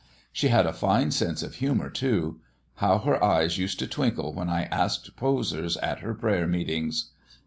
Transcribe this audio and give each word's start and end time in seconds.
She 0.33 0.47
had 0.47 0.65
a 0.65 0.73
fine 0.73 1.11
sense 1.11 1.43
of 1.43 1.53
humour, 1.53 1.91
too. 1.91 2.39
How 2.77 2.97
her 2.97 3.23
eyes 3.23 3.59
used 3.59 3.77
to 3.77 3.87
twinkle 3.87 4.33
when 4.33 4.49
I 4.49 4.63
asked 4.71 5.15
posers 5.15 5.77
at 5.77 5.99
her 5.99 6.15
prayer 6.15 6.47
meetings!" 6.47 7.11